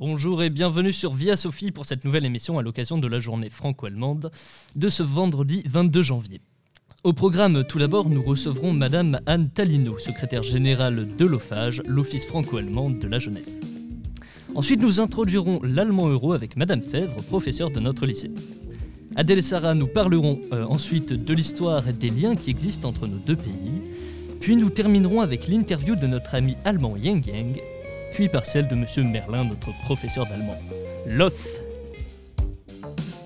[0.00, 3.50] Bonjour et bienvenue sur Via Sophie pour cette nouvelle émission à l'occasion de la journée
[3.50, 4.30] franco-allemande
[4.74, 6.40] de ce vendredi 22 janvier.
[7.04, 12.88] Au programme, tout d'abord, nous recevrons Madame Anne Talino, secrétaire générale de l'OFAGE, l'Office franco-allemand
[12.88, 13.60] de la jeunesse.
[14.54, 18.30] Ensuite, nous introduirons l'allemand euro avec Madame Fèvre, professeure de notre lycée.
[19.16, 23.06] Adèle et Sarah nous parleront euh, ensuite de l'histoire et des liens qui existent entre
[23.06, 23.82] nos deux pays.
[24.40, 27.60] Puis nous terminerons avec l'interview de notre ami allemand Yang Yang
[28.12, 30.58] puis par celle de Monsieur Merlin, notre professeur d'allemand.
[31.06, 31.62] Loth.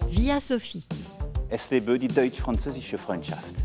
[0.09, 0.87] Via Sophie.
[1.51, 3.65] Es lebe die deutsch-französische Freundschaft.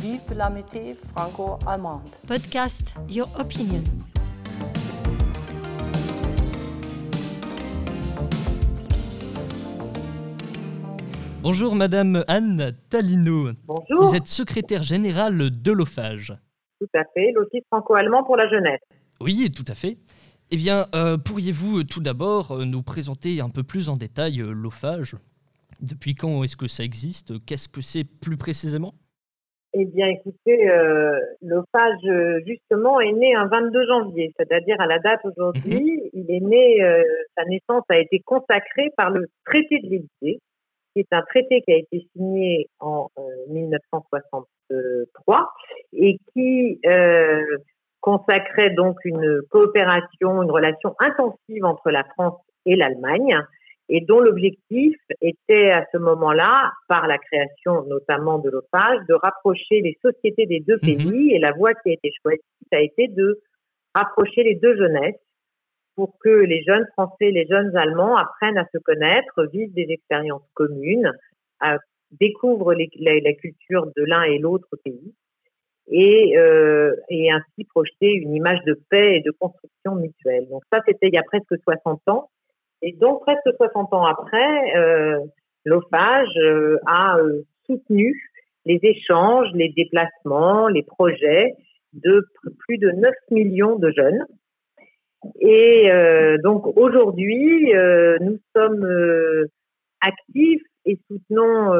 [0.00, 2.08] Vive l'amitié franco-allemande.
[2.26, 3.82] Podcast Your Opinion.
[11.42, 13.50] Bonjour Madame Anne Talino.
[13.66, 14.04] Bonjour.
[14.04, 16.36] Vous êtes secrétaire générale de l'OFAGE.
[16.80, 18.80] Tout à fait, l'Office franco-allemand pour la jeunesse.
[19.20, 19.96] Oui, tout à fait.
[20.52, 24.36] Eh bien, euh, pourriez-vous euh, tout d'abord euh, nous présenter un peu plus en détail
[24.36, 25.16] l'OFAGE
[25.80, 27.44] Depuis quand est-ce que ça existe?
[27.44, 28.94] Qu'est-ce que c'est plus précisément?
[29.78, 30.70] Eh bien, écoutez,
[31.42, 35.74] l'OFAGE, justement, est né un 22 janvier, c'est-à-dire à la date aujourd'hui.
[35.74, 36.08] Mhm.
[36.14, 36.78] Il est né,
[37.36, 40.40] sa naissance a été consacrée par le traité de l'Élysée,
[40.94, 43.10] qui est un traité qui a été signé en
[43.50, 45.52] 1963
[45.92, 46.80] et qui
[48.06, 53.36] consacrait donc une coopération, une relation intensive entre la France et l'Allemagne,
[53.88, 59.80] et dont l'objectif était à ce moment-là, par la création notamment de l'OPAGE, de rapprocher
[59.80, 61.04] les sociétés des deux pays.
[61.04, 61.30] Mhm.
[61.32, 62.40] Et la voie qui a été choisie,
[62.70, 63.40] ça a été de
[63.92, 65.20] rapprocher les deux jeunesses
[65.96, 69.86] pour que les jeunes Français et les jeunes Allemands apprennent à se connaître, vivent des
[69.88, 71.10] expériences communes,
[72.12, 75.12] découvrent la culture de l'un et l'autre pays
[75.88, 80.48] et, euh, et ainsi projeter une image de paix et de construction mutuelle.
[80.48, 82.28] Donc ça, c'était il y a presque 60 ans.
[82.82, 85.18] Et donc, presque 60 ans après, euh,
[85.64, 88.30] l'OFAGE euh, a euh, soutenu
[88.64, 91.54] les échanges, les déplacements, les projets
[91.92, 92.26] de
[92.58, 94.24] plus de 9 millions de jeunes.
[95.40, 98.86] Et euh, donc aujourd'hui, euh, nous sommes
[100.00, 101.72] actifs et soutenons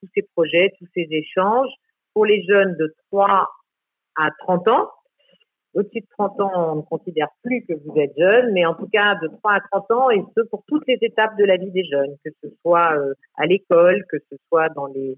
[0.00, 1.68] tous ces projets, tous ces échanges
[2.14, 3.48] pour les jeunes de 3
[4.16, 4.90] à 30 ans.
[5.74, 8.88] Au-dessus de 30 ans, on ne considère plus que vous êtes jeune, mais en tout
[8.92, 11.70] cas de 3 à 30 ans, et ce pour toutes les étapes de la vie
[11.70, 15.16] des jeunes, que ce soit euh, à l'école, que ce soit dans les,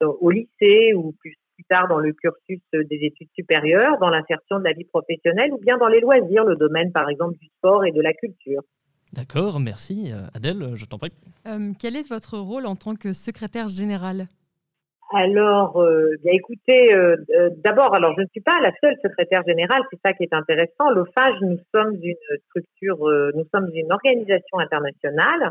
[0.00, 4.64] au lycée ou plus, plus tard dans le cursus des études supérieures, dans l'insertion de
[4.64, 7.92] la vie professionnelle ou bien dans les loisirs, le domaine par exemple du sport et
[7.92, 8.62] de la culture.
[9.12, 10.12] D'accord, merci.
[10.12, 11.12] Euh, Adèle, je t'en prie.
[11.46, 14.28] Euh, quel est votre rôle en tant que secrétaire général
[15.12, 19.42] alors, euh, bien écoutez, euh, euh, d'abord, alors je ne suis pas la seule secrétaire
[19.44, 20.90] générale, c'est ça qui est intéressant.
[20.90, 22.14] L'OFAGE, nous sommes une
[22.46, 25.50] structure, euh, nous sommes une organisation internationale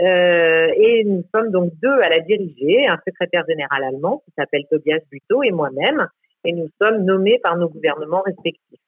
[0.00, 4.64] euh, et nous sommes donc deux à la diriger, un secrétaire général allemand qui s'appelle
[4.70, 6.08] Tobias Buteau et moi-même,
[6.44, 8.80] et nous sommes nommés par nos gouvernements respectifs.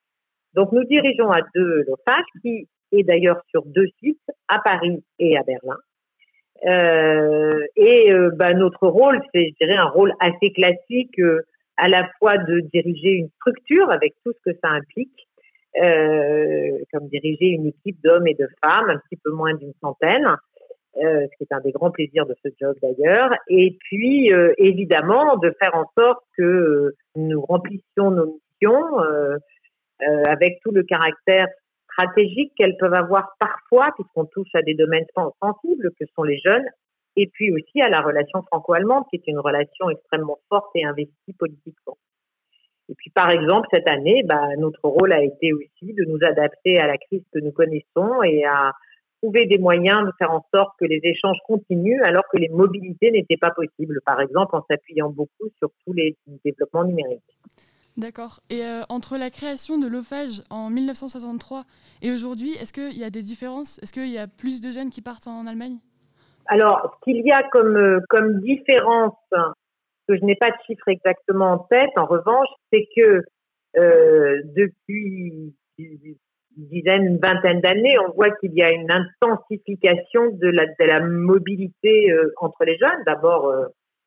[0.55, 5.37] Donc nous dirigeons à deux l'OFAGE qui est d'ailleurs sur deux sites, à Paris et
[5.37, 5.77] à Berlin.
[6.67, 11.41] Euh, et euh, bah, notre rôle, c'est, je dirais, un rôle assez classique, euh,
[11.77, 15.27] à la fois de diriger une structure avec tout ce que ça implique,
[15.81, 20.35] euh, comme diriger une équipe d'hommes et de femmes, un petit peu moins d'une centaine,
[20.97, 25.37] euh, ce qui est un des grands plaisirs de ce job d'ailleurs, et puis évidemment
[25.37, 28.97] de faire en sorte que nous remplissions nos missions
[30.27, 31.47] avec tout le caractère
[32.01, 36.65] stratégiques qu'elles peuvent avoir parfois, puisqu'on touche à des domaines sensibles que sont les jeunes,
[37.15, 41.33] et puis aussi à la relation franco-allemande, qui est une relation extrêmement forte et investie
[41.37, 41.97] politiquement.
[42.89, 46.77] Et puis, par exemple, cette année, bah, notre rôle a été aussi de nous adapter
[46.79, 48.73] à la crise que nous connaissons et à
[49.21, 53.11] trouver des moyens de faire en sorte que les échanges continuent alors que les mobilités
[53.11, 57.21] n'étaient pas possibles, par exemple en s'appuyant beaucoup sur tous les développements numériques.
[57.97, 58.39] D'accord.
[58.49, 61.63] Et euh, entre la création de l'OFAGE en 1963
[62.01, 63.79] et aujourd'hui, est-ce qu'il y a des différences?
[63.83, 65.77] Est-ce qu'il y a plus de jeunes qui partent en Allemagne?
[66.47, 69.13] Alors, ce qu'il y a comme, euh, comme différence,
[70.07, 73.23] que je n'ai pas de chiffre exactement en tête, en revanche, c'est que
[73.77, 80.99] euh, depuis une dizaine, vingtaine d'années, on voit qu'il y a une intensification de la,
[81.01, 83.03] mobilité entre les jeunes.
[83.05, 83.53] D'abord,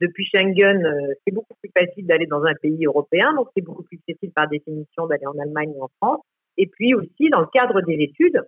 [0.01, 3.85] depuis Schengen, euh, c'est beaucoup plus facile d'aller dans un pays européen, donc c'est beaucoup
[3.85, 6.25] plus facile par définition d'aller en Allemagne ou en France.
[6.57, 8.41] Et puis aussi, dans le cadre des études,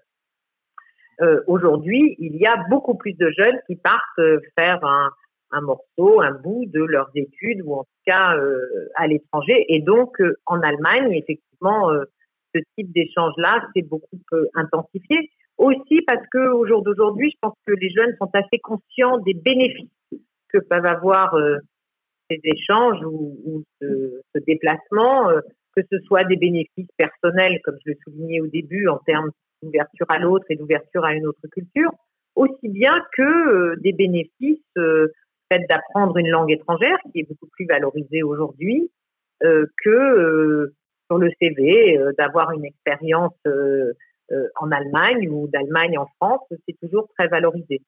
[1.23, 6.21] euh, aujourd'hui, il y a beaucoup plus de jeunes qui partent euh, faire un, morceau,
[6.21, 8.37] un bout de leurs études, ou en tout cas
[8.97, 9.65] à l'étranger.
[9.69, 11.89] Et donc, en Allemagne, effectivement,
[12.55, 14.21] ce type d'échange-là s'est beaucoup
[14.55, 15.31] intensifié.
[15.57, 19.33] Aussi parce que au jour d'aujourd'hui, je pense que les jeunes sont assez conscients des
[19.33, 19.89] bénéfices
[20.53, 21.59] que peuvent avoir euh,
[22.31, 25.41] ces échanges ou, ce, déplacement, euh,
[25.75, 29.31] que ce soit des bénéfices personnels, comme je le soulignais au début, en termes
[29.63, 31.91] d'ouverture à l'autre et d'ouverture à une autre culture,
[32.35, 34.63] aussi bien que euh, des bénéfices
[35.51, 38.91] fait d'apprendre une langue étrangère, qui est beaucoup plus valorisée aujourd'hui,
[39.41, 40.73] que
[41.07, 47.29] sur le CV, d'avoir une expérience en Allemagne ou d'Allemagne en France, c'est toujours très
[47.29, 47.81] valorisé.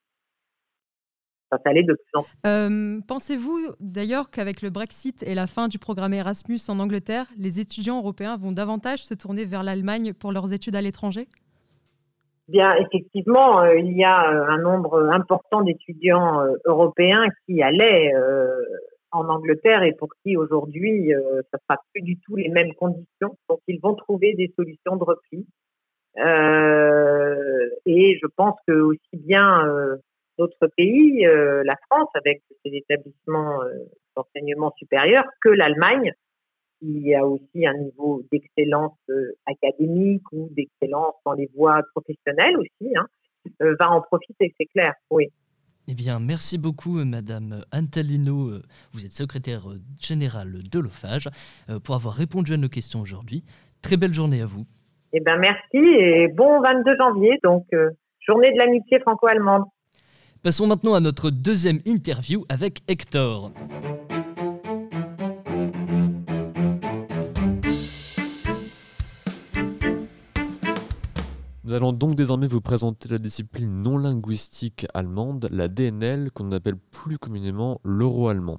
[2.47, 7.61] Euh, pensez-vous d'ailleurs qu'avec le Brexit et la fin du programme Erasmus en Angleterre, les
[7.61, 11.29] étudiants européens vont davantage se tourner vers l'Allemagne pour leurs études à l'étranger?
[12.49, 18.13] Bien, effectivement, euh, il y a euh, un nombre important d'étudiants européens qui allaient
[19.11, 21.11] en Angleterre et pour qui aujourd'hui,
[21.51, 23.37] ça ne sera plus du tout les mêmes conditions.
[23.49, 25.47] Donc, ils vont trouver des solutions de repli.
[27.87, 29.99] et je pense que aussi bien
[30.39, 33.75] d'autres pays, euh, la France avec ses établissements euh,
[34.17, 36.13] d'enseignement supérieur, que l'Allemagne,
[36.81, 42.97] qui a aussi un niveau d'excellence euh, académique ou d'excellence dans les voies professionnelles aussi,
[42.97, 43.07] hein,
[43.61, 45.27] va en profiter, c'est clair, oui.
[45.91, 48.51] Eh bien, merci beaucoup, Madame Antalino.
[48.93, 49.63] Vous êtes secrétaire
[49.99, 51.29] générale de l'OFAGE,
[51.83, 53.43] pour avoir répondu à nos questions aujourd'hui.
[53.81, 54.67] Très belle journée à vous.
[55.15, 57.65] Eh bien, merci et bon 22 janvier, donc
[58.21, 59.65] journée de l'amitié franco-allemande.
[60.43, 63.51] Passons maintenant à notre deuxième interview avec Hector.
[71.65, 76.77] Nous allons donc désormais vous présenter la discipline non linguistique allemande, la DNL, qu'on appelle
[76.77, 78.59] plus communément l'euro-allemand.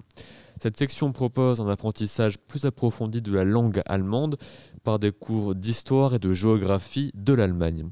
[0.61, 4.35] Cette section propose un apprentissage plus approfondi de la langue allemande
[4.83, 7.89] par des cours d'histoire et de géographie de l'Allemagne.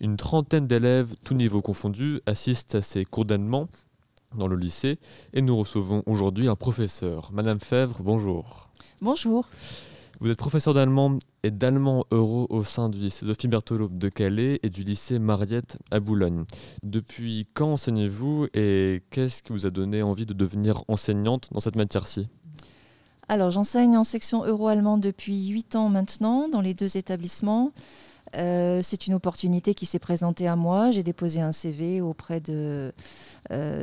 [0.00, 3.68] Une trentaine d'élèves, tous niveaux confondus, assistent à ces cours d'allemand
[4.36, 4.98] dans le lycée
[5.32, 7.30] et nous recevons aujourd'hui un professeur.
[7.32, 8.68] Madame Fèvre, bonjour.
[9.00, 9.48] Bonjour.
[10.20, 14.60] Vous êtes professeur d'allemand et d'allemand euro au sein du lycée Sophie Berthelot de Calais
[14.62, 16.44] et du lycée Mariette à Boulogne.
[16.82, 21.76] Depuis quand enseignez-vous et qu'est-ce qui vous a donné envie de devenir enseignante dans cette
[21.76, 22.28] matière-ci?
[23.28, 27.72] Alors j'enseigne en section euro-allemand depuis 8 ans maintenant dans les deux établissements.
[28.36, 30.90] Euh, c'est une opportunité qui s'est présentée à moi.
[30.90, 32.90] J'ai déposé un CV auprès euh,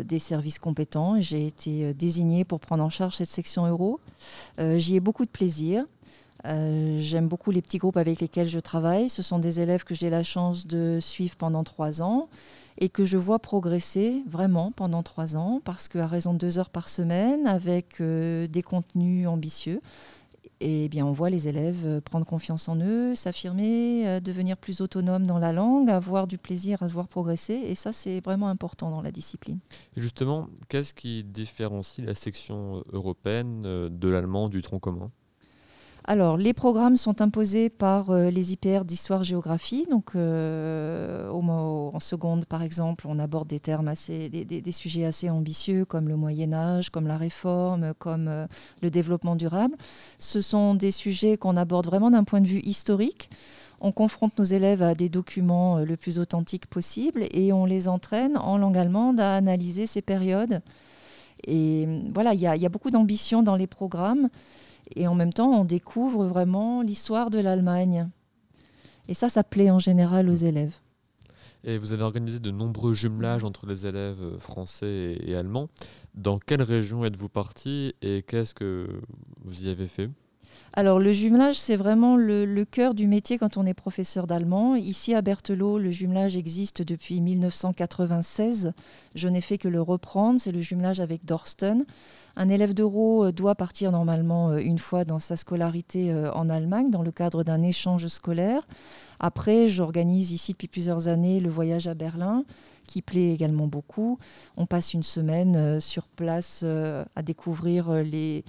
[0.03, 1.19] des services compétents.
[1.19, 3.99] J'ai été euh, désignée pour prendre en charge cette section euro.
[4.59, 5.85] J'y ai beaucoup de plaisir.
[6.43, 9.09] J'aime beaucoup les petits groupes avec lesquels je travaille.
[9.09, 12.29] Ce sont des élèves que j'ai la chance de suivre pendant trois ans
[12.79, 16.71] et que je vois progresser vraiment pendant trois ans parce qu'à raison de deux heures
[16.71, 19.81] par semaine, avec des contenus ambitieux,
[20.61, 24.79] et bien, on voit les élèves euh, prendre confiance en eux, s'affirmer, euh, devenir plus
[24.79, 27.53] autonomes dans la langue, avoir du plaisir à se voir progresser.
[27.53, 29.59] Et ça, c'est vraiment important dans la discipline.
[29.97, 35.11] justement, qu'est-ce qui différencie la section euh, européenne de l'allemand du tronc commun?
[36.03, 39.85] Alors, les programmes sont imposés par euh, les IPR d'histoire-géographie.
[39.89, 45.85] Donc, euh, en seconde, par exemple, on aborde des termes assez, des, sujets assez ambitieux
[45.85, 48.47] comme le Moyen Âge, comme la réforme, comme euh,
[48.81, 49.75] le développement durable.
[50.17, 53.29] Ce sont des sujets qu'on aborde vraiment d'un point de vue historique.
[53.79, 58.37] On confronte nos élèves à des documents le plus authentiques possible et on les entraîne
[58.37, 60.61] en langue allemande à analyser ces périodes.
[61.47, 64.29] Et voilà, il y a beaucoup d'ambition dans les programmes.
[64.95, 68.09] Et en même temps, on découvre vraiment l'histoire de l'Allemagne.
[69.07, 70.75] Et ça, ça plaît en général aux élèves.
[71.63, 75.69] Et vous avez organisé de nombreux jumelages entre les élèves français et allemands.
[76.15, 78.87] Dans quelle région êtes-vous parti et qu'est-ce que
[79.43, 80.09] vous y avez fait?
[80.73, 84.75] Alors le jumelage, c'est vraiment le, cœur du métier quand on est professeur d'allemand.
[84.75, 88.71] Ici à Berthelot, le jumelage existe depuis 1996.
[89.13, 90.39] Je n'ai fait que le reprendre.
[90.39, 91.85] C'est le jumelage avec Dorsten.
[92.37, 96.49] Un élève d'euro euh, doit partir normalement euh, une fois dans sa scolarité euh, en
[96.49, 98.65] Allemagne dans le cadre d'un échange scolaire.
[99.19, 102.45] Après, j'organise ici depuis plusieurs années le voyage à Berlin
[102.87, 104.19] qui plaît également beaucoup.
[104.55, 108.43] On passe une semaine sur place à découvrir les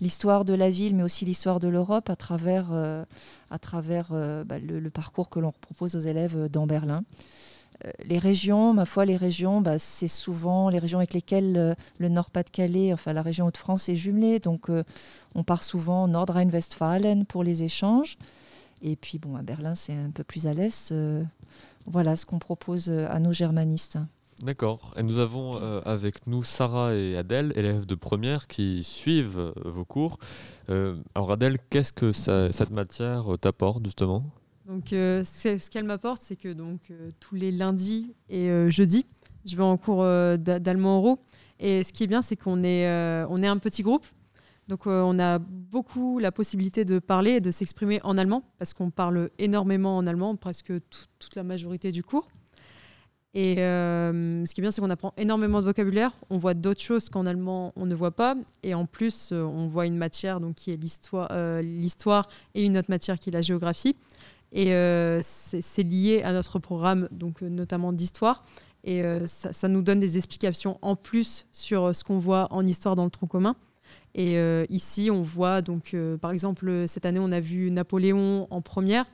[0.00, 3.04] l'histoire de la ville, mais aussi l'histoire de l'Europe à travers, euh,
[3.52, 7.02] euh, bah, le, parcours que l'on propose aux élèves euh, dans Berlin.
[8.04, 12.92] les régions, ma foi, les régions, bah, c'est souvent les régions avec lesquelles le Nord-Pas-de-Calais,
[12.92, 14.38] enfin la région Hauts-de-France est jumelée.
[14.38, 14.68] Donc
[15.34, 18.18] on part souvent Nordrhein-Westfalen pour les échanges.
[18.82, 20.92] Et puis bon, à Berlin, c'est un peu plus à l'est.
[21.86, 23.98] voilà ce qu'on propose à nos germanistes.
[24.42, 24.94] D'accord.
[24.96, 29.52] Et nous avons euh, avec nous Sarah et Adèle, élèves de première, qui suivent euh,
[29.66, 30.16] vos cours.
[30.70, 34.24] Euh, alors Adèle, qu'est-ce que cette matière t'apporte justement?
[34.66, 39.04] Donc, ce qu'elle m'apporte, c'est que donc, tous les lundis et jeudis,
[39.44, 41.18] je vais en cours d'a- d'allemand oraux.
[41.58, 42.86] Et ce qui est bien, c'est qu'on est,
[43.28, 44.06] on est un petit groupe.
[44.68, 48.90] Donc, on a beaucoup la possibilité de parler et de s'exprimer en allemand, parce qu'on
[48.90, 52.28] parle énormément en allemand, presque tout- toute la majorité du cours.
[53.32, 56.12] Et euh, ce qui est bien, c'est qu'on apprend énormément de vocabulaire.
[56.30, 58.34] On voit d'autres choses qu'en allemand, on ne voit pas.
[58.64, 62.64] Et en plus, euh, on voit une matière donc, qui est l'histoire euh, l'histoire et
[62.64, 63.94] une autre matière qui est la géographie.
[64.52, 64.72] Et
[65.22, 68.44] c'est lié à notre programme, donc, notamment d'histoire.
[68.82, 72.96] Et ça, ça nous donne des explications en plus sur ce qu'on voit en histoire
[72.96, 73.54] dans le tronc commun.
[74.16, 79.06] Et ici, on voit, donc, par exemple, cette année, on a vu Napoléon en première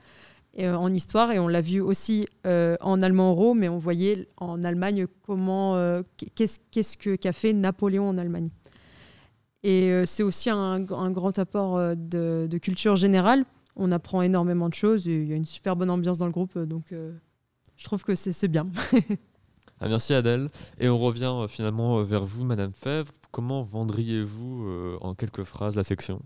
[0.59, 4.27] euh, en histoire et on l'a vu aussi euh, en allemand euro, mais on voyait
[4.37, 6.01] en Allemagne comment, euh,
[6.35, 8.49] qu'est-ce qu'est-ce que- qu'a fait Napoléon en Allemagne.
[9.63, 13.43] Et c'est aussi un, grand apport de, culture générale.
[13.75, 16.57] On apprend énormément de choses il y a une super bonne ambiance dans le groupe,
[16.57, 16.93] donc
[17.75, 18.67] je trouve que c'est bien.
[19.79, 20.47] Ah, merci Adèle.
[20.79, 23.11] Et on revient finalement vers vous, Madame Fèvre.
[23.29, 26.19] Comment vendriez-vous en quelques phrases la section?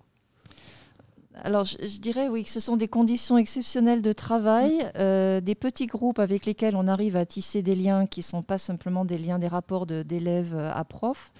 [1.35, 5.55] Alors, je, je dirais oui que ce sont des conditions exceptionnelles de travail, euh, des
[5.55, 9.05] petits groupes avec lesquels on arrive à tisser des liens qui ne sont pas simplement
[9.05, 11.31] des liens, des rapports d'élèves euh, à profs.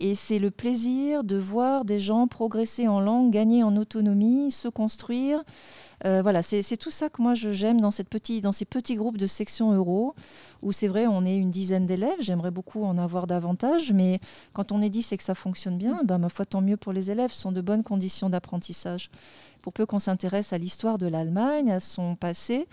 [0.00, 4.68] Et c'est le plaisir de voir des gens progresser en langue, gagner en autonomie, se
[4.68, 5.44] construire.
[6.04, 9.26] Euh, voilà, c'est tout ça que moi j'aime dans, cette dans ces petits groupes de
[9.26, 10.14] section euro,
[10.62, 12.18] où c'est vrai, on est une dizaine d'élèves.
[12.20, 14.20] J'aimerais beaucoup en avoir davantage, mais
[14.52, 16.92] quand on est dit c'est que ça fonctionne bien, ben, ma foi, tant mieux pour
[16.92, 17.32] les élèves.
[17.32, 19.10] Ce sont de bonnes conditions d'apprentissage.
[19.66, 22.68] Pour peu qu'on s'intéresse à l'histoire de l'Allemagne, à son passé,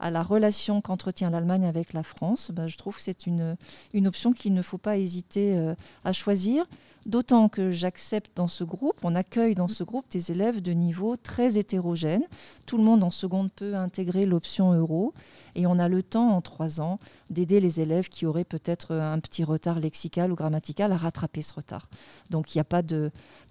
[0.00, 3.56] à la relation qu'entretient l'Allemagne avec la France, ben, je trouve que c'est une,
[4.04, 6.66] option qu'il ne faut pas hésiter euh, à choisir.
[7.06, 11.16] D'autant que j'accepte dans ce groupe, on accueille dans ce groupe des élèves de niveau
[11.16, 12.24] très hétérogène.
[12.66, 15.14] Tout le monde en seconde peut intégrer l'option euro
[15.54, 16.98] et on a le temps en trois ans
[17.30, 21.54] d'aider les élèves qui auraient peut-être un petit retard lexical ou grammatical à rattraper ce
[21.54, 21.88] retard.
[22.30, 22.82] Donc il n'y a pas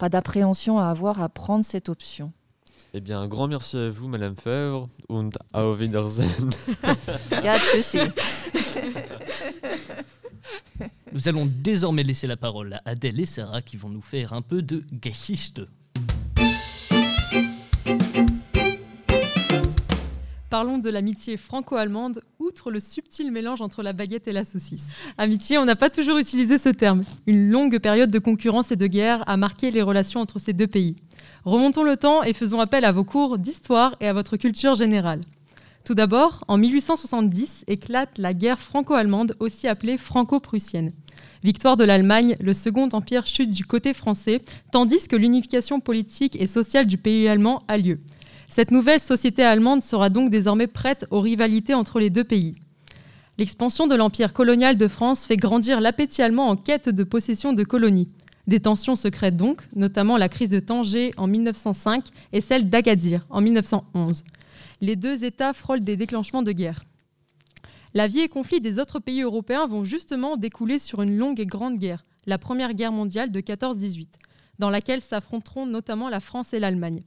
[0.10, 2.34] d'appréhension à avoir à prendre cette option.
[2.94, 4.90] Eh bien, un grand merci à vous, Madame Fèvre.
[5.08, 6.50] Und auf Wiedersehen.
[7.44, 8.00] Ja, tschüssi.
[11.14, 14.42] Nous allons désormais laisser la parole à Adèle et Sarah qui vont nous faire un
[14.42, 15.62] peu de Geschichte.
[20.50, 24.86] Parlons de l'amitié franco-allemande, outre le subtil mélange entre la baguette et la saucisse.
[25.18, 27.04] Amitié, on n'a pas toujours utilisé ce terme.
[27.26, 30.68] Une longue période de concurrence et de guerre a marqué les relations entre ces deux
[30.68, 30.98] pays.
[31.44, 35.22] Remontons le temps et faisons appel à vos cours d'histoire et à votre culture générale.
[35.84, 40.92] Tout d'abord, en 1870 éclate la guerre franco-allemande, aussi appelée franco-prussienne.
[41.44, 46.46] Victoire de l'Allemagne, le Second Empire chute du côté français, tandis que l'unification politique et
[46.46, 48.00] sociale du pays allemand a lieu.
[48.48, 52.54] Cette nouvelle société allemande sera donc désormais prête aux rivalités entre les deux pays.
[53.40, 57.64] L'expansion de l'empire colonial de France fait grandir l'appétit allemand en quête de possession de
[57.64, 58.10] colonies.
[58.52, 62.04] Des tensions se donc, notamment la crise de Tanger en 1905
[62.34, 64.26] et celle d'Agadir en 1911.
[64.82, 66.84] Les deux États frôlent des déclenchements de guerre.
[67.94, 71.46] La vie et conflits des autres pays européens vont justement découler sur une longue et
[71.46, 74.10] grande guerre, la Première Guerre mondiale de 14-18,
[74.60, 77.04] dans laquelle s'affronteront notamment la France et l'Allemagne.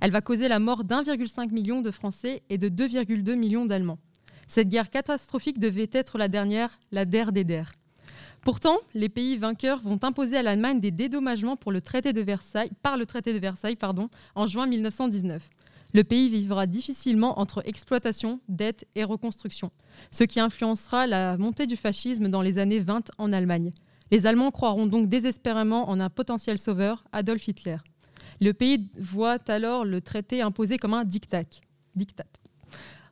[0.00, 3.98] Elle va causer la mort d'1,5 million de Français et de 2,2 millions d'Allemands.
[4.48, 7.74] Cette guerre catastrophique devait être la dernière, la der des der.
[8.46, 12.70] Pourtant, les pays vainqueurs vont imposer à l'Allemagne des dédommagements pour le traité de Versailles,
[12.80, 13.76] par le traité de Versailles
[14.36, 15.50] en juin 1919.
[15.92, 19.72] Le pays vivra difficilement entre exploitation, dette et reconstruction,
[20.12, 23.72] ce qui influencera la montée du fascisme dans les années 20 en Allemagne.
[24.12, 27.78] Les Allemands croiront donc désespérément en un potentiel sauveur, Adolf Hitler.
[28.40, 31.42] Le pays voit alors le traité imposé comme un diktat.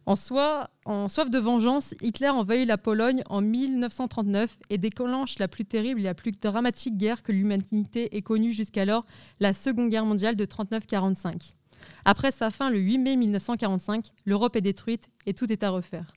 [0.07, 5.49] En, soi, en soif de vengeance, Hitler envahit la Pologne en 1939 et déclenche la
[5.49, 9.07] plus terrible et la plus dramatique guerre que l'humanité ait connue jusqu'alors,
[9.41, 11.55] la Seconde Guerre mondiale de 39-45.
[12.05, 16.13] Après sa fin le 8 mai 1945, l'Europe est détruite et tout est à refaire.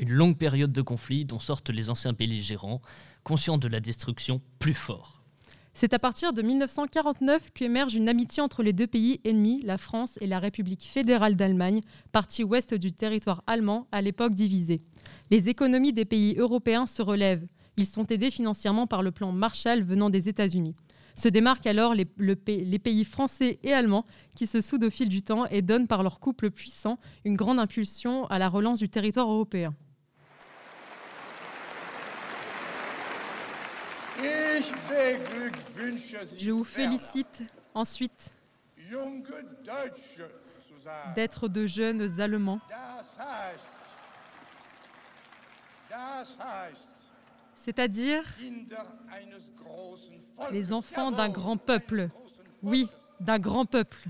[0.00, 2.80] Une longue période de conflit dont sortent les anciens belligérants,
[3.22, 5.19] conscients de la destruction plus fort.
[5.72, 10.18] C'est à partir de 1949 qu'émerge une amitié entre les deux pays ennemis, la France
[10.20, 11.80] et la République fédérale d'Allemagne,
[12.12, 14.82] partie ouest du territoire allemand, à l'époque divisée.
[15.30, 17.46] Les économies des pays européens se relèvent.
[17.76, 20.74] Ils sont aidés financièrement par le plan Marshall venant des États-Unis.
[21.14, 25.08] Se démarquent alors les, le, les, pays français et allemands qui se soudent au fil
[25.08, 28.88] du temps et donnent par leur couple puissant une grande impulsion à la relance du
[28.88, 29.74] territoire européen.
[36.38, 37.42] Je vous félicite
[37.74, 38.30] ensuite
[41.14, 42.60] d'être de jeunes Allemands.
[47.56, 48.24] C'est-à-dire
[50.50, 52.08] les enfants d'un grand peuple.
[52.62, 52.88] Oui,
[53.20, 54.08] d'un grand peuple.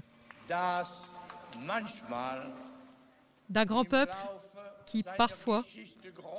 [3.49, 4.17] D'un grand peuple
[4.87, 5.65] qui, parfois,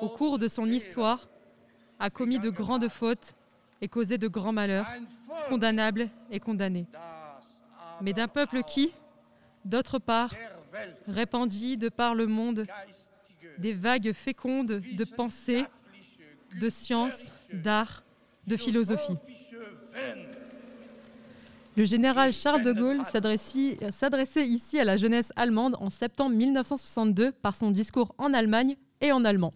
[0.01, 1.27] au cours de son histoire,
[1.99, 3.33] a commis de grandes fautes
[3.81, 4.87] et causé de grands malheurs,
[5.49, 6.85] condamnables et condamnés.
[8.01, 8.91] Mais d'un peuple qui,
[9.65, 10.33] d'autre part,
[11.07, 12.65] répandit de par le monde
[13.57, 15.65] des vagues fécondes de pensée,
[16.59, 18.03] de science, d'art,
[18.47, 19.17] de philosophie.
[21.77, 27.55] Le général Charles de Gaulle s'adressait ici à la jeunesse allemande en septembre 1962 par
[27.55, 29.53] son discours en Allemagne et en allemand.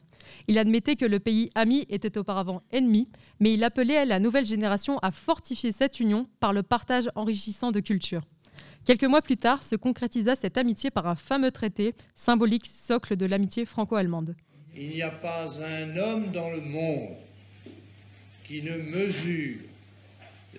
[0.47, 4.97] Il admettait que le pays ami était auparavant ennemi, mais il appelait la nouvelle génération
[4.99, 8.23] à fortifier cette union par le partage enrichissant de culture.
[8.85, 13.25] Quelques mois plus tard se concrétisa cette amitié par un fameux traité, symbolique socle de
[13.25, 14.35] l'amitié franco-allemande.
[14.75, 17.15] Il n'y a pas un homme dans le monde
[18.47, 19.57] qui ne mesure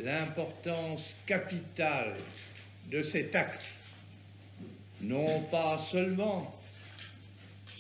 [0.03, 2.17] l'importance capitale
[2.91, 3.75] de cet acte,
[5.01, 6.56] non pas seulement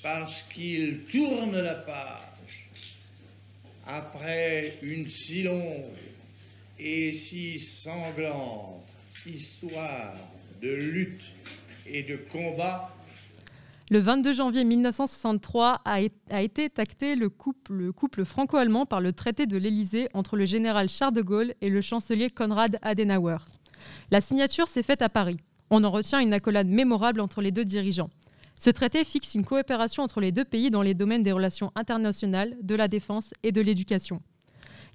[0.02, 2.70] parce qu'il tourne la page
[3.86, 5.84] après une si longue
[6.78, 8.94] et si sanglante
[9.26, 10.14] histoire
[10.62, 11.32] de lutte
[11.86, 12.92] et de combat.
[13.88, 16.00] Le 22 janvier 1963 a,
[16.42, 21.14] été tacté le couple, couple franco-allemand par le traité de l'Élysée entre le général Charles
[21.14, 23.36] de Gaulle et le chancelier Konrad Adenauer.
[24.10, 25.38] La signature s'est faite à Paris.
[25.70, 28.10] On en retient une accolade mémorable entre les deux dirigeants.
[28.58, 32.56] Ce traité fixe une coopération entre les deux pays dans les domaines des relations internationales,
[32.62, 34.22] de la défense et de l'éducation.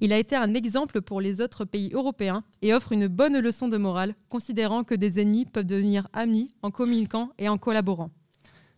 [0.03, 3.67] Il a été un exemple pour les autres pays européens et offre une bonne leçon
[3.67, 8.09] de morale, considérant que des ennemis peuvent devenir amis en communiquant et en collaborant.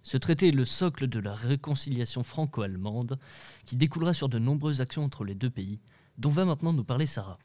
[0.01, 3.17] Ce traité est le socle de la réconciliation franco-allemande,
[3.65, 5.79] qui découlera sur de nombreuses actions entre les deux pays,
[6.17, 7.39] dont va maintenant nous parler Sarah.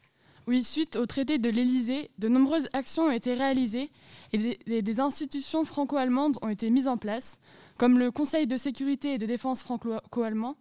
[0.49, 3.91] Oui, suite au traité de l'Élysée, de nombreuses actions ont été réalisées
[4.33, 7.39] et des, institutions franco-allemandes ont été mises en place,
[7.77, 10.55] comme le Conseil de sécurité et de défense franco-allemand,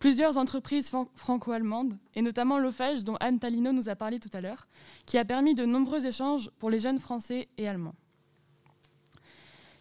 [0.00, 4.66] plusieurs entreprises franco-allemandes, et notamment l'OFAGE dont Anne Talino nous a parlé tout à l'heure,
[5.06, 7.94] qui a permis de nombreux échanges pour les jeunes Français et Allemands.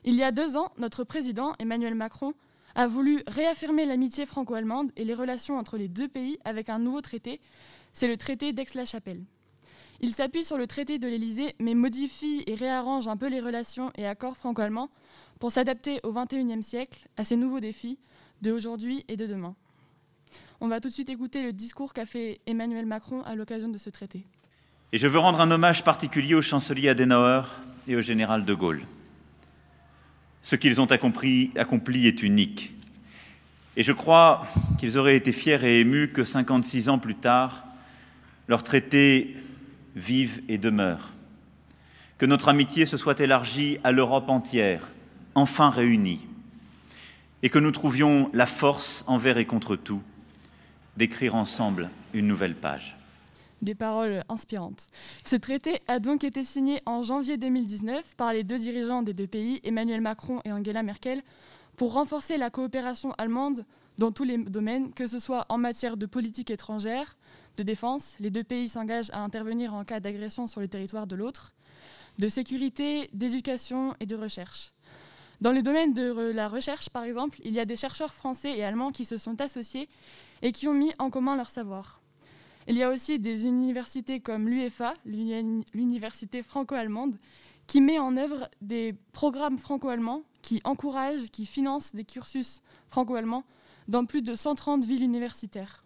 [0.04, 2.36] Il y a deux ans, notre président, Emmanuel Macron,
[2.76, 7.02] a voulu réaffirmer l'amitié franco-allemande et les relations entre les deux pays avec un nouveau
[7.02, 7.42] traité,
[7.92, 9.24] c'est le traité d'Aix-la-Chapelle.
[10.00, 13.92] Il s'appuie sur le traité de l'Élysée, mais modifie et réarrange un peu les relations
[13.98, 14.90] et accords franco-allemands
[15.40, 17.98] pour s'adapter au XXIe siècle, à ces nouveaux défis
[18.44, 19.56] de aujourd'hui et de demain.
[20.62, 23.78] On va tout de suite écouter le discours qu'a fait Emmanuel Macron à l'occasion de
[23.78, 24.24] ce traité.
[24.92, 27.42] Et je veux rendre un hommage particulier au chancelier Adenauer
[27.88, 28.84] et au général de Gaulle.
[30.44, 32.74] Ce qu'ils ont accompli, accompli est unique.
[33.76, 34.48] Et je crois
[34.80, 37.66] qu'ils auraient été fiers et émus que 56 ans plus tard,
[38.48, 39.36] leur traité
[39.98, 41.14] vive et demeure.
[42.18, 44.88] Que notre amitié se soit élargie à l'Europe entière,
[45.36, 46.22] enfin réunie.
[47.44, 50.02] Et que nous trouvions la force envers et contre tout
[50.96, 52.98] d'écrire ensemble une nouvelle page.
[53.62, 54.88] Des paroles inspirantes.
[55.24, 59.28] Ce traité a donc été signé en janvier 2019 par les deux dirigeants des deux
[59.28, 61.22] pays, Emmanuel Macron et Angela Merkel,
[61.76, 63.66] pour renforcer la coopération allemande
[63.98, 67.16] dans tous les domaines, que ce soit en matière de politique étrangère,
[67.58, 71.16] de défense, les deux pays s'engagent à intervenir en cas d'agression sur le territoire de
[71.16, 71.54] l'autre,
[72.20, 74.72] de sécurité, d'éducation et de recherche.
[75.42, 78.64] Dans le domaine de la recherche, par exemple, il y a des chercheurs français et
[78.64, 79.90] allemands qui se sont associés
[80.42, 82.02] et qui ont mis en commun leur savoir.
[82.68, 87.18] Il y a aussi des universités comme l'UEFA, l'université franco-allemande,
[87.66, 93.44] qui met en œuvre des programmes franco-allemands qui encouragent, qui financent des cursus franco-allemands
[93.88, 95.84] dans plus de 130 villes universitaires.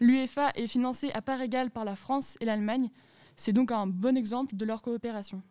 [0.00, 2.90] L'UEFA est financée à part égale par la France et l'Allemagne.
[3.36, 5.42] C'est donc un bon exemple de leur coopération.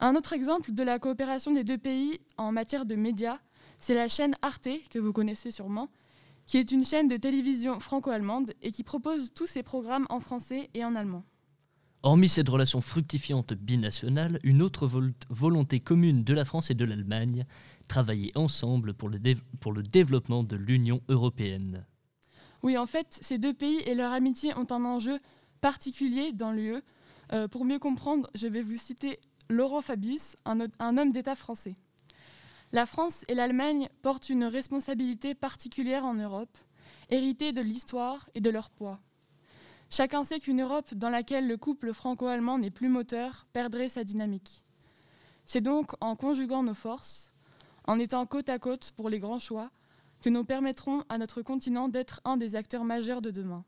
[0.00, 3.38] Un autre exemple de la coopération des deux pays en matière de médias,
[3.78, 5.88] c'est la chaîne Arte, que vous connaissez sûrement,
[6.46, 10.70] qui est une chaîne de télévision franco-allemande et qui propose tous ses programmes en français
[10.74, 11.24] et en allemand.
[12.02, 14.90] Hormis cette relation fructifiante binationale, une autre
[15.30, 17.46] volonté commune de la France et de l'Allemagne,
[17.88, 19.18] travailler ensemble pour le,
[19.60, 21.86] pour le développement de l'Union européenne.
[22.64, 25.20] Oui, en fait, ces deux pays et leur amitié ont un enjeu
[25.60, 26.80] particulier dans l'UE.
[27.34, 31.76] Euh, pour mieux comprendre, je vais vous citer Laurent Fabius, un, un homme d'État français.
[32.72, 36.56] La France et l'Allemagne portent une responsabilité particulière en Europe,
[37.10, 38.98] héritée de l'histoire et de leur poids.
[39.90, 44.64] Chacun sait qu'une Europe dans laquelle le couple franco-allemand n'est plus moteur perdrait sa dynamique.
[45.44, 47.30] C'est donc en conjuguant nos forces,
[47.86, 49.70] en étant côte à côte pour les grands choix,
[50.24, 53.62] que nous permettrons à notre continent d'être un des acteurs majeurs de demain.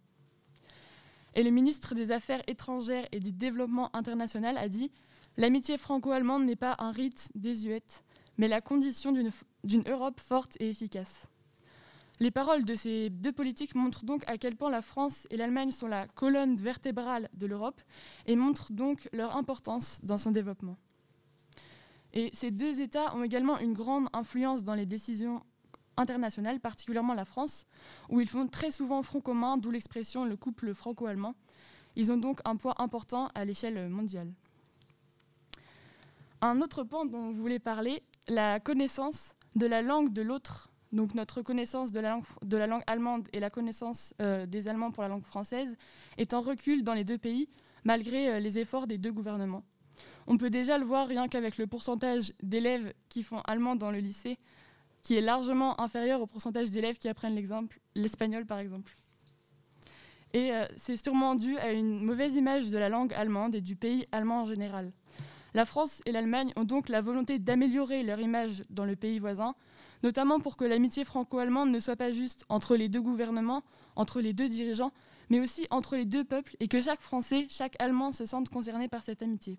[1.34, 4.90] Et le ministre des Affaires étrangères et du Développement international a dit
[5.36, 8.02] L'amitié franco-allemande n'est pas un rite désuète,
[8.38, 9.12] mais la condition
[9.64, 11.28] d'une Europe forte et efficace.
[12.20, 15.72] Les paroles de ces deux politiques montrent donc à quel point la France et l'Allemagne
[15.72, 17.82] sont la colonne vertébrale de l'Europe
[18.24, 20.78] et montrent donc leur importance dans son développement.
[22.14, 25.42] Et ces deux États ont également une grande influence dans les décisions
[25.96, 27.66] internationales, particulièrement la France,
[28.08, 31.34] où ils font très souvent front commun, d'où l'expression le couple franco-allemand.
[31.96, 34.32] Ils ont donc un poids important à l'échelle mondiale.
[36.42, 41.14] Un autre point dont vous voulez parler, la connaissance de la langue de l'autre, donc
[41.14, 44.90] notre connaissance de la langue, de la langue allemande et la connaissance euh, des Allemands
[44.90, 45.76] pour la langue française,
[46.18, 47.48] est en recul dans les deux pays,
[47.84, 49.64] malgré euh, les efforts des deux gouvernements.
[50.26, 53.98] On peut déjà le voir rien qu'avec le pourcentage d'élèves qui font allemand dans le
[53.98, 54.38] lycée,
[55.06, 57.40] qui est largement inférieur au pourcentage d'élèves qui apprennent
[57.94, 58.96] l'espagnol par exemple.
[60.32, 63.76] Et euh, c'est sûrement dû à une mauvaise image de la langue allemande et du
[63.76, 64.90] pays allemand en général.
[65.54, 69.54] La France et l'Allemagne ont donc la volonté d'améliorer leur image dans le pays voisin,
[70.02, 73.62] notamment pour que l'amitié franco-allemande ne soit pas juste entre les deux gouvernements,
[73.94, 74.90] entre les deux dirigeants,
[75.30, 78.88] mais aussi entre les deux peuples et que chaque Français, chaque Allemand se sente concerné
[78.88, 79.56] par cette amitié.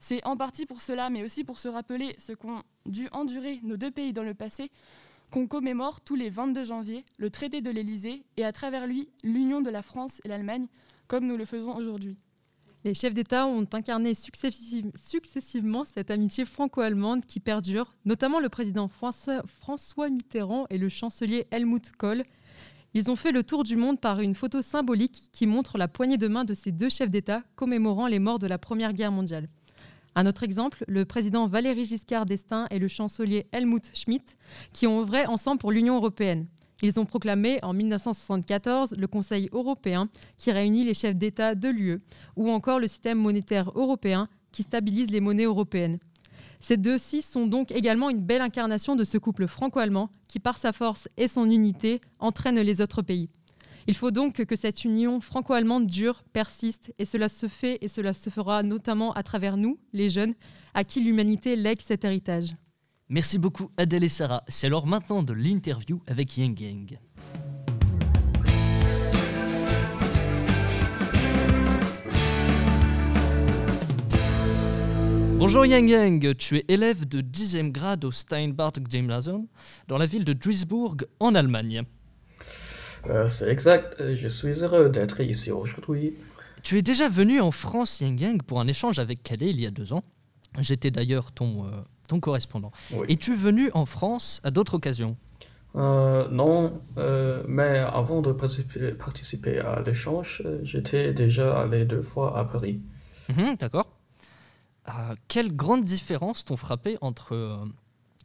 [0.00, 3.76] C'est en partie pour cela, mais aussi pour se rappeler ce qu'ont dû endurer nos
[3.76, 4.70] deux pays dans le passé,
[5.30, 9.60] qu'on commémore tous les 22 janvier le traité de l'Élysée et à travers lui l'union
[9.60, 10.66] de la France et l'Allemagne,
[11.06, 12.16] comme nous le faisons aujourd'hui.
[12.84, 20.08] Les chefs d'État ont incarné successivement cette amitié franco-allemande qui perdure, notamment le président François
[20.08, 22.24] Mitterrand et le chancelier Helmut Kohl.
[22.94, 26.18] Ils ont fait le tour du monde par une photo symbolique qui montre la poignée
[26.18, 29.48] de main de ces deux chefs d'État commémorant les morts de la Première Guerre mondiale.
[30.18, 34.24] Un autre exemple, le président Valéry Giscard d'Estaing et le chancelier Helmut Schmidt,
[34.72, 36.48] qui ont œuvré ensemble pour l'Union européenne.
[36.82, 42.00] Ils ont proclamé en 1974 le Conseil européen qui réunit les chefs d'État de l'UE,
[42.34, 46.00] ou encore le système monétaire européen qui stabilise les monnaies européennes.
[46.58, 50.72] Ces deux-ci sont donc également une belle incarnation de ce couple franco-allemand qui, par sa
[50.72, 53.30] force et son unité, entraîne les autres pays.
[53.90, 58.12] Il faut donc que cette union franco-allemande dure, persiste, et cela se fait et cela
[58.12, 60.34] se fera notamment à travers nous, les jeunes,
[60.74, 62.54] à qui l'humanité lègue cet héritage.
[63.08, 64.44] Merci beaucoup Adèle et Sarah.
[64.46, 66.98] C'est alors maintenant de l'interview avec Yang Yang.
[75.38, 79.46] Bonjour Yang Yang, tu es élève de 10e grade au Steinbart Gymnasium
[79.86, 81.84] dans la ville de Duisburg en Allemagne.
[83.06, 86.16] Euh, c'est exact, je suis heureux d'être ici aujourd'hui.
[86.62, 89.66] Tu es déjà venu en France, Yang Yang, pour un échange avec Calais il y
[89.66, 90.02] a deux ans.
[90.58, 91.70] J'étais d'ailleurs ton, euh,
[92.08, 92.72] ton correspondant.
[93.08, 95.16] Es-tu venu en France à d'autres occasions?
[95.76, 96.80] Euh, Non,
[97.46, 102.80] mais avant de participer, participer à l'échange, j'étais déjà allé deux fois à Paris.
[103.28, 103.92] Mhm, d'accord.
[105.28, 107.66] quelle grande différence t'ont frappé entre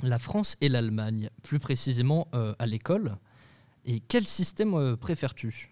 [0.01, 3.17] la France et l'Allemagne, plus précisément à l'école?
[3.85, 5.69] Et quel système euh, préfères-tu?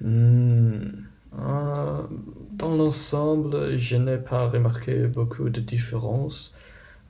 [0.00, 1.04] Hmm.
[1.38, 2.02] euh,
[2.52, 6.54] Dans l'ensemble, je n'ai pas remarqué beaucoup de différences,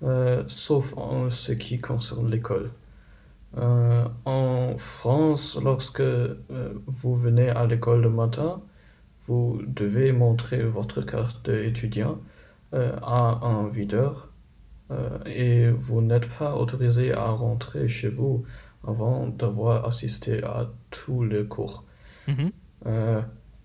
[0.03, 2.71] euh, sauf en ce qui concerne l'école.
[4.25, 6.03] en France, lorsque
[6.87, 8.62] vous venez à l'école le matin,
[9.27, 12.19] vous devez montrer votre carte d'étudiant
[12.73, 14.29] à un videur
[15.27, 18.45] et vous n'êtes pas autorisé à rentrer chez vous
[18.87, 21.85] avant d'avoir assisté à tous les cours.
[22.87, 23.21] Euh,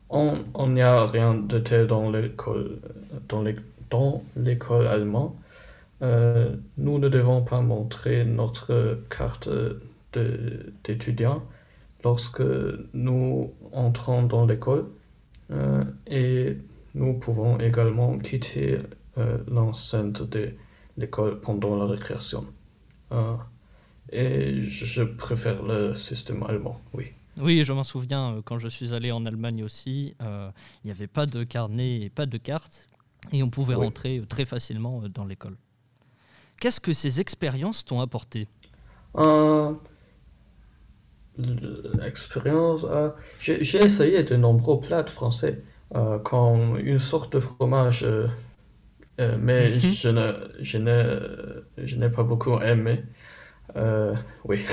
[0.10, 2.80] on n'y a rien de tel dans l'école
[3.30, 3.44] dans
[4.36, 5.34] l'école allemande.
[6.02, 9.50] Euh, nous ne devons pas montrer notre carte
[10.84, 11.44] d'étudiant
[12.04, 12.44] lorsque
[12.94, 14.86] nous entrons dans l'école
[15.52, 16.58] euh, et
[16.94, 18.80] nous pouvons également quitter
[19.48, 20.52] l'enceinte de
[20.98, 22.46] l'école pendant la récréation.
[24.12, 27.12] Et je préfère le système allemand, oui.
[27.42, 30.50] Oui, je m'en souviens, euh, quand je suis allé en Allemagne aussi, euh,
[30.84, 32.88] il n'y avait pas de carnet et pas de carte,
[33.32, 35.58] et on pouvait rentrer euh, très facilement dans l'école.
[36.60, 38.48] Qu'est-ce que ces expériences t'ont apporté?
[41.38, 42.86] L'expérience,
[43.40, 45.62] j'ai essayé de nombreux plats français,
[46.24, 48.06] comme une sorte de fromage,
[49.20, 49.94] mais mhm.
[50.64, 53.04] je n'ai pas beaucoup aimé.
[53.76, 54.66] Euh, oui.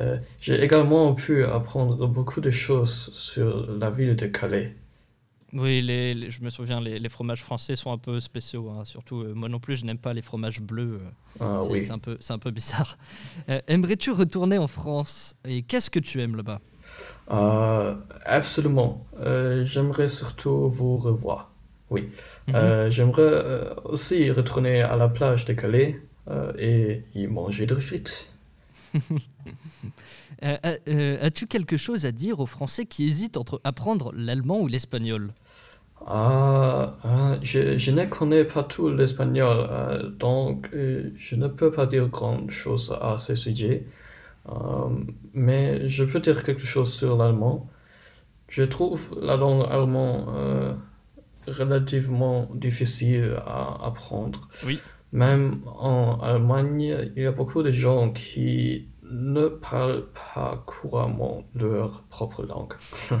[0.00, 4.74] Euh, j'ai également pu apprendre beaucoup de choses sur la ville de Calais.
[5.52, 8.68] Oui, les, je me souviens, les, fromages français sont un peu spéciaux.
[8.68, 8.84] Hein.
[8.84, 11.00] Surtout, euh, moi non plus, je n'aime pas les fromages bleus.
[11.40, 11.82] Ah, c'est, oui.
[11.82, 12.98] c'est un peu, c'est un peu bizarre.
[13.68, 15.36] Aimerais-tu retourner en France?
[15.44, 16.60] Et qu'est-ce que tu aimes là-bas?
[17.30, 19.06] Euh, absolument.
[19.62, 21.52] J'aimerais surtout vous revoir.
[21.90, 22.08] Oui.
[22.52, 28.30] Euh, j'aimerais aussi retourner à la plage de Calais euh, et y manger des frites.
[30.42, 30.56] Euh,
[30.88, 35.32] euh, As-tu quelque chose à dire aux Français qui hésitent entre apprendre l'allemand ou l'espagnol?
[36.06, 41.70] Ah, ah, je, je ne connais pas tout l'espagnol, euh, donc euh, je ne peux
[41.70, 43.86] pas dire grand-chose à ce sujet.
[44.48, 44.88] Euh,
[45.34, 47.68] mais je peux dire quelque chose sur l'allemand.
[48.48, 50.74] Je trouve la langue allemande euh,
[51.48, 54.48] relativement difficile à apprendre.
[54.62, 54.84] Oui.
[55.12, 62.02] Même en Allemagne, il y a beaucoup de gens qui ne parlent pas couramment leur
[62.04, 62.74] propre langue.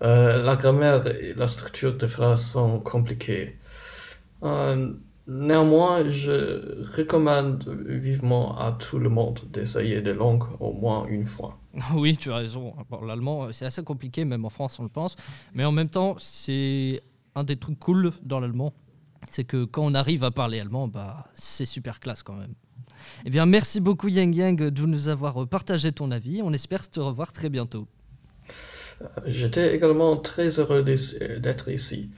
[0.00, 3.56] Euh, la grammaire et la structure des phrases sont compliquées.
[4.44, 4.92] Euh,
[5.26, 11.58] néanmoins, je recommande vivement à tout le monde d'essayer des langues au moins une fois.
[11.94, 12.74] Oui, tu as raison.
[12.88, 15.16] Bon, L'allemand, euh, c'est assez compliqué, même en France, on le pense.
[15.52, 17.02] Mais en même temps, c'est
[17.34, 18.72] un des trucs cool dans l'allemand.
[19.30, 22.54] C'est que quand on arrive à parler allemand, bah, c'est super classe quand même.
[23.24, 26.40] Eh bien, merci beaucoup Yang Yang de nous avoir partagé ton avis.
[26.42, 27.86] On espère te revoir très bientôt.
[29.26, 32.10] J'étais également très heureux d'ici- d'être ici.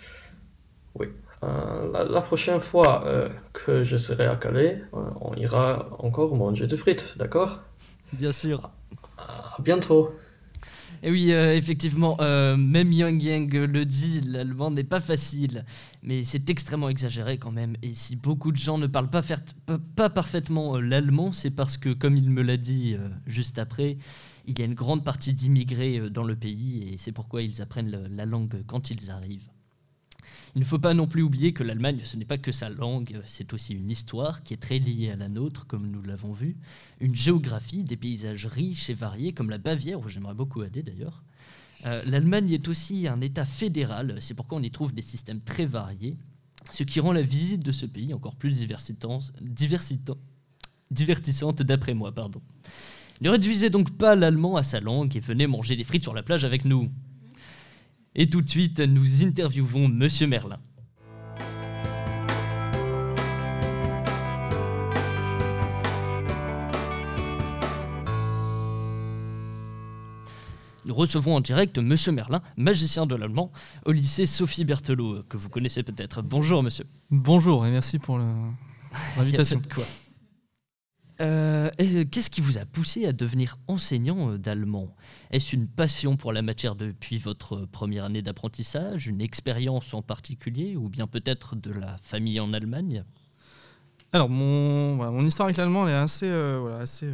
[0.94, 1.08] Oui.
[1.42, 6.34] Euh, la, la prochaine fois euh, que je serai à Calais, euh, on ira encore
[6.36, 7.60] manger des frites, d'accord?
[8.12, 8.70] Bien sûr.
[9.18, 10.10] À bientôt.
[11.02, 15.64] Et oui, euh, effectivement, euh, même Yang Yang le dit, l'allemand n'est pas facile,
[16.02, 17.74] mais c'est extrêmement exagéré quand même.
[17.82, 19.22] Et si beaucoup de gens ne parlent pas,
[20.10, 23.96] parfaitement euh, l'allemand, c'est parce que, comme il me l'a dit juste après,
[24.46, 28.08] il y a une grande partie d'immigrés dans le pays, et c'est pourquoi ils apprennent
[28.10, 29.48] la langue quand ils arrivent.
[30.56, 33.20] Il ne faut pas non plus oublier que l'Allemagne, ce n'est pas que sa langue,
[33.24, 36.56] c'est aussi une histoire qui est très liée à la nôtre, comme nous l'avons vu,
[37.00, 41.22] une géographie, des paysages riches et variés, comme la Bavière, où j'aimerais beaucoup aller d'ailleurs.
[41.86, 45.66] Euh, L'Allemagne est aussi un État fédéral, c'est pourquoi on y trouve des systèmes très
[45.66, 46.16] variés,
[46.72, 48.66] ce qui rend la visite de ce pays encore plus
[50.90, 52.12] divertissante d'après moi.
[52.12, 52.42] Pardon.
[53.20, 56.22] Ne réduisez donc pas l'allemand à sa langue et venez manger des frites sur la
[56.22, 56.90] plage avec nous.
[58.16, 60.58] Et tout de suite, nous interviewons Monsieur Merlin.
[70.84, 73.52] Nous recevons en direct Monsieur Merlin, magicien de l'allemand,
[73.86, 76.20] au lycée Sophie Berthelot, que vous connaissez peut-être.
[76.22, 76.86] Bonjour Monsieur.
[77.10, 78.18] Bonjour et merci pour
[79.16, 79.62] l'invitation.
[79.72, 79.84] Quoi?
[81.20, 81.70] Euh,
[82.10, 84.94] Qu'est-ce qui vous a poussé à devenir enseignant euh, d'allemand?
[85.30, 90.76] Est-ce une passion pour la matière depuis votre première année d'apprentissage, une expérience en particulier,
[90.76, 93.04] ou bien peut-être de la famille en Allemagne?
[94.12, 97.08] Alors, mon, histoire avec l'allemand est assez, euh, assez,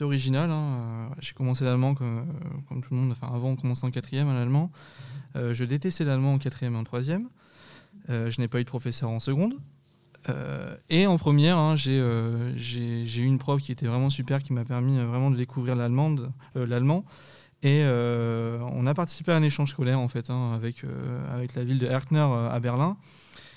[0.00, 0.50] originale.
[0.50, 1.10] hein.
[1.20, 2.26] J'ai commencé l'allemand comme,
[2.82, 4.72] tout le monde, enfin avant, on commençait en quatrième à l'allemand.
[5.36, 7.28] Euh, je détestais l'allemand en quatrième et en troisième.
[8.08, 9.54] Je n'ai pas eu de professeur en seconde.
[10.28, 14.42] Euh, et en première, hein, j'ai euh, j'ai- eu une prof qui était vraiment super,
[14.42, 17.04] qui m'a permis euh, vraiment de découvrir l'allemand.
[17.62, 20.84] Et on a participé à un échange scolaire en fait, hein, avec,
[21.56, 22.96] la ville de Erkner à Berlin.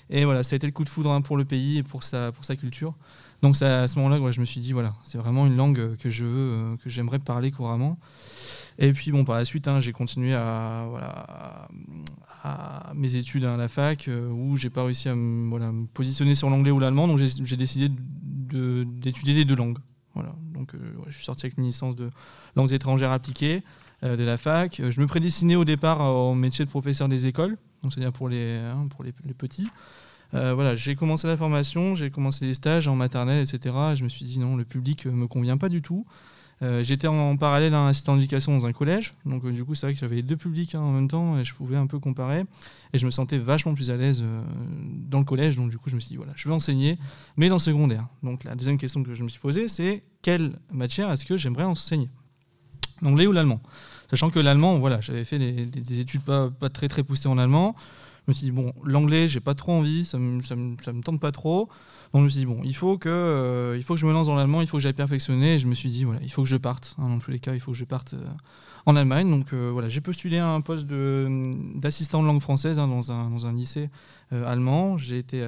[0.08, 2.02] Et voilà, ça a été le coup de foudre hein, pour le pays et pour
[2.02, 2.94] sa, culture.
[3.42, 5.96] Donc c'est à ce moment-là que je me suis dit, voilà, c'est vraiment une langue
[5.96, 7.98] que je veux, que j'aimerais parler couramment.
[8.78, 11.68] Et puis bon, par la suite, j'ai continué à, voilà,
[12.42, 16.34] à- mes études à la fac, euh, où j'ai pas réussi à me, voilà, positionner
[16.34, 19.78] sur l'anglais ou l'allemand, donc j'ai décidé d'étudier les deux langues.
[20.14, 20.34] Voilà.
[20.54, 22.10] Donc euh, je suis sorti avec une licence de
[22.56, 23.62] langues étrangères appliquées
[24.02, 24.82] euh, de la fac.
[24.88, 28.88] Je me prédestinais au départ au métier de professeur des écoles, c'est-à-dire pour les, hein,
[28.88, 29.68] pour les, petits.
[30.32, 33.74] Voilà, j'ai commencé la formation, j'ai commencé les stages en maternelle, etc.
[33.92, 36.06] Et je me suis dit non, le public me convient pas du tout.
[36.62, 39.86] Euh, J'étais en, parallèle un assistant d'éducation dans un collège, donc euh, du coup c'est
[39.86, 42.44] vrai que j'avais deux publics hein, en même temps et je pouvais un peu comparer.
[42.92, 44.42] Et je me sentais vachement plus à l'aise euh,
[45.08, 46.98] dans le collège, donc du coup je me suis dit voilà, je vais enseigner,
[47.38, 48.06] mais dans le secondaire.
[48.22, 51.64] Donc la deuxième question que je me suis posée, c'est quelle matière est-ce que j'aimerais
[51.64, 52.10] enseigner?
[53.00, 53.60] L'anglais ou l'allemand?
[54.10, 57.38] Sachant que l'allemand, voilà, j'avais fait des, des- des études pas très très poussées en
[57.38, 57.74] allemand.
[58.26, 61.32] Je me suis dit, bon, l'anglais, j'ai pas trop envie, ça me, me, tente pas
[61.32, 61.68] trop.
[62.12, 64.12] Donc je me suis dit, bon, il faut que, euh, il faut que je me
[64.12, 65.54] lance dans l'allemand, il faut que j'aille perfectionner.
[65.54, 66.96] Et je me suis dit, voilà, il faut que je parte.
[66.98, 68.24] hein, dans tous les cas, il faut que je parte euh,
[68.84, 69.30] en Allemagne.
[69.30, 73.52] Donc euh, voilà, j'ai postulé à un poste d'assistant de langue française hein, dans, un,
[73.52, 73.90] lycée
[74.32, 74.98] allemand.
[74.98, 75.44] J'ai été,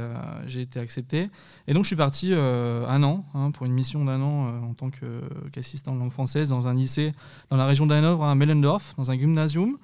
[0.76, 1.30] accepté.
[1.66, 4.90] Et donc je suis parti un an, hein, pour une mission d'un an en tant
[5.52, 7.12] qu'assistant de langue française dans un lycée
[7.50, 9.78] dans la région d'Hanovre, à Mellendorf, dans un gymnasium.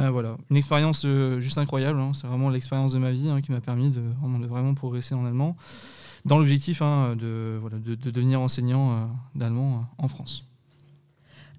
[0.00, 2.00] Euh, voilà, une expérience euh, juste incroyable.
[2.00, 2.12] hein.
[2.14, 4.02] C'est vraiment l'expérience de ma vie hein, qui m'a permis de
[4.48, 5.56] vraiment, progresser en allemand,
[6.24, 7.60] dans l'objectif hein, de
[8.10, 9.04] devenir enseignant euh,
[9.34, 10.44] d'allemand euh, en France.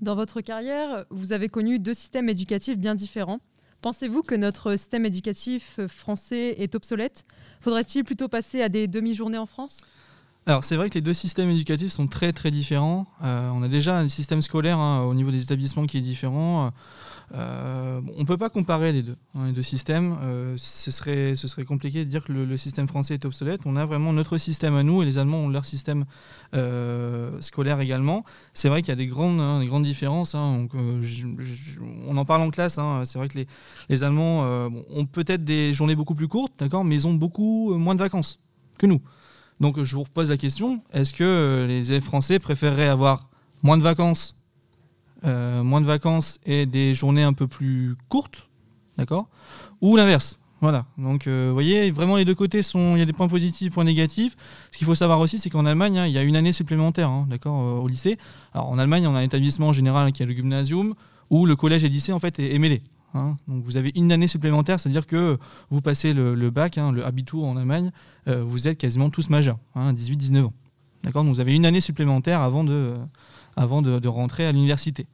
[0.02, 3.40] Dans votre carrière, vous avez connu deux systèmes éducatifs bien différents.
[3.82, 7.24] Pensez-vous que notre système éducatif français est obsolète?
[7.62, 9.86] Faudrait-il plutôt passer à des demi-journées en France?
[10.48, 13.08] Alors c'est vrai que les deux systèmes éducatifs sont très très différents.
[13.24, 16.72] Euh, on a déjà un système scolaire hein, au niveau des établissements qui est différent.
[17.34, 20.16] Euh, on ne peut pas comparer les deux, hein, les deux systèmes.
[20.22, 23.62] Euh, ce, serait, ce serait compliqué de dire que le, système français est obsolète.
[23.66, 26.06] On a vraiment notre système à nous et les Allemands ont leur système
[27.40, 28.24] scolaire également.
[28.54, 30.36] C'est vrai qu'il y a des grandes, hein, des grandes différences.
[30.36, 30.68] on
[32.16, 32.80] en parle en classe.
[33.06, 33.48] C'est vrai que les,
[33.90, 34.42] les Allemands
[34.92, 38.40] ont peut-être des journées beaucoup plus courtes, d'accord, mais ils ont beaucoup moins de vacances
[38.78, 39.02] que nous.
[39.60, 43.30] Donc je vous repose la question, est-ce que euh, les élèves français préféreraient avoir
[43.64, 44.36] moins de vacances,
[45.24, 48.50] euh, moins de vacances et des journées un peu plus courtes,
[48.98, 49.30] d'accord
[49.82, 50.40] Ou l'inverse?
[50.62, 52.96] Voilà, donc euh, vous voyez, vraiment les deux côtés sont.
[52.96, 54.36] Il y a des points positifs, points négatifs.
[54.72, 57.10] Ce qu'il faut savoir aussi, c'est qu'en Allemagne, hein, il y a une année supplémentaire,
[57.10, 58.18] hein, d'accord, au lycée.
[58.54, 60.96] Alors en Allemagne, on a un établissement général qui est le gymnasium,
[61.30, 62.82] où le collège et le lycée en fait est, est mêlé.
[63.16, 63.38] Hein.
[63.48, 65.38] Donc vous avez une année supplémentaire, c'est-à-dire que
[65.72, 67.92] vous passez le, le bac, hein, le Abitur en Allemagne,
[68.28, 70.54] euh, vous êtes quasiment tous majeurs, hein, 18-19 ans.
[71.04, 71.24] D'accord?
[71.24, 72.98] Donc vous avez une année supplémentaire avant de, euh,
[73.56, 75.08] avant de, de rentrer à l'université.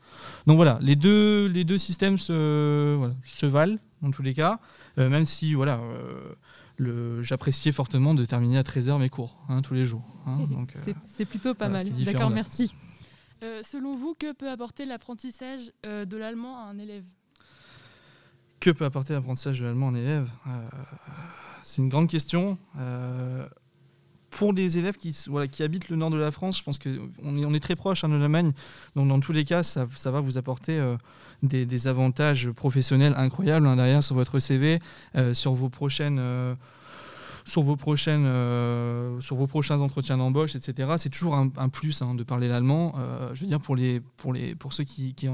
[0.48, 4.60] Donc voilà, les deux, les deux systèmes se, voilà, se valent dans tous les cas,
[4.98, 6.34] euh, même si voilà, euh,
[6.78, 10.04] le- j'appréciais fortement de terminer à 13h mes cours hein, tous les jours.
[10.26, 10.38] hein.
[10.50, 11.94] Donc, euh, C'est- C'est plutôt pas voilà, mal.
[12.06, 12.74] D'accord, merci.
[13.44, 17.04] Euh, selon vous, que peut apporter l'apprentissage euh, de l'allemand à un élève?
[18.62, 20.30] Que peut apporter l'apprentissage de l'allemand un élève?
[20.48, 20.52] Euh,
[21.64, 22.60] C'est une grande question.
[22.78, 23.48] Euh,
[24.30, 25.16] pour les élèves qui,
[25.64, 28.52] habitent le nord de la France, je pense qu'on est, très proche hein, de l'Allemagne.
[28.96, 30.96] Donc, dans tous les cas, ça, va vous apporter euh,
[31.42, 34.80] des, avantages professionnels incroyables hein, derrière sur votre CV,
[35.34, 36.22] sur vos prochaines.
[39.48, 40.94] prochains entretiens d'embauche, etc.
[40.98, 42.94] C'est toujours un, plus hein, de parler l'allemand.
[43.34, 45.28] Je veux dire, pour ceux qui, qui,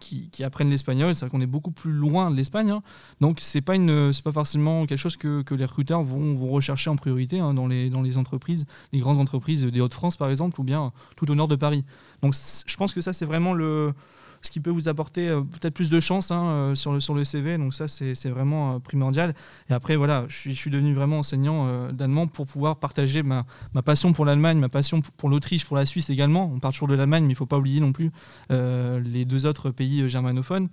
[0.00, 2.70] qui, apprennent l'espagnol, c'est vrai qu'on est beaucoup plus loin de l'Espagne.
[2.70, 2.82] hein.
[3.20, 7.40] Donc, c'est pas, une- pas forcément quelque chose que, les recruteurs vont, rechercher en priorité
[7.40, 10.92] hein, dans, les, dans les entreprises, les grandes entreprises des Hauts-de-France, par exemple, ou bien
[11.16, 11.84] tout au nord de Paris.
[12.22, 13.92] Donc, je pense que ça, c'est vraiment le,
[14.42, 17.14] ce qui peut vous apporter euh, peut-être plus de chance hein, euh, sur, le, sur
[17.14, 17.58] le CV.
[17.58, 19.34] Donc, ça, c'est vraiment euh, primordial.
[19.68, 24.12] Et après, voilà, je suis, devenu vraiment enseignant d'allemand pour pouvoir partager ma, ma passion
[24.12, 26.50] pour l'Allemagne, ma passion pour, l'Autriche, pour la Suisse également.
[26.54, 28.10] On parle toujours de l'Allemagne, mais il ne faut pas oublier non plus
[28.50, 30.68] les deux autres pays germanophones.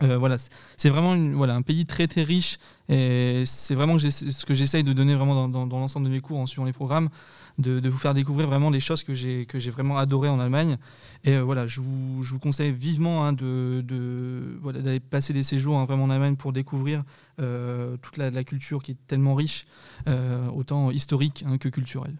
[0.00, 0.36] Voilà,
[0.76, 2.58] c'est- vraiment voilà, un pays très très riche
[2.88, 6.40] et c'est vraiment ce que j'essaye de donner vraiment dans- dans l'ensemble de mes cours
[6.40, 7.08] en suivant les programmes,
[7.58, 10.78] de, vous faire découvrir vraiment des choses que j'ai vraiment adoré en Allemagne.
[11.24, 15.42] Et euh, voilà, je vous, je vous conseille vivement hein, de, de- d'aller passer des
[15.42, 17.04] séjours hein, vraiment en Allemagne pour découvrir
[17.40, 19.66] euh, toute la, culture qui est tellement riche,
[20.08, 22.16] euh, autant historique hein, que culturelle.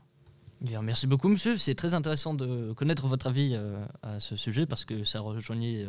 [0.61, 1.57] Bien, merci beaucoup, monsieur.
[1.57, 3.59] C'est très intéressant de connaître votre avis
[4.03, 5.87] à ce sujet parce que ça rejoignait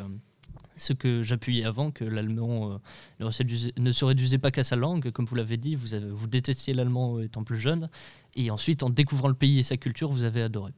[0.75, 2.79] ce que j'appuyais avant, que l'allemand
[3.21, 3.29] euh,
[3.77, 5.12] ne, se réduisait pas qu'à sa langue.
[5.12, 7.89] Comme vous l'avez dit, vous détestiez l'allemand étant plus jeune.
[8.36, 10.71] Et ensuite, en découvrant le pays et sa culture, vous avez adoré.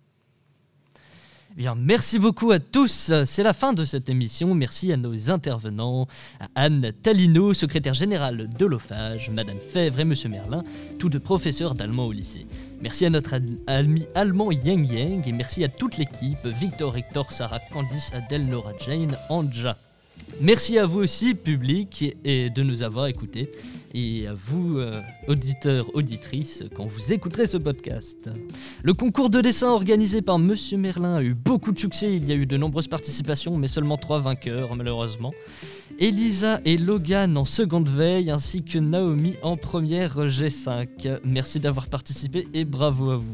[1.55, 3.13] Bien, merci beaucoup à tous.
[3.23, 4.53] C'est la fin de cette émission.
[4.53, 6.05] Merci à nos intervenants,
[6.53, 10.63] Anne Talino, secrétaire générale de l'OFAGE, Madame Fèvre et Monsieur Merlin,
[10.99, 12.45] tous deux professeurs d'allemand au lycée.
[12.81, 17.61] Merci à notre ami allemand Yang Yang et merci à toute l'équipe, Victor, Hector, Sarah,
[17.71, 19.77] Candice, Adèle, Nora, Jane, Anja.
[20.41, 23.51] Merci à vous aussi, public, et de nous avoir écoutés.
[23.93, 24.91] Et à vous, euh,
[25.29, 28.29] auditeurs, auditrices, quand vous écouterez ce podcast.
[28.83, 32.13] Le concours de dessin organisé par Monsieur Merlin a eu beaucoup de succès.
[32.13, 35.33] Il y a eu de nombreuses participations, mais seulement trois vainqueurs, malheureusement.
[35.97, 41.21] Elisa et Logan en seconde veille, ainsi que Naomi en première G5.
[41.23, 43.31] Merci d'avoir participé et bravo à vous.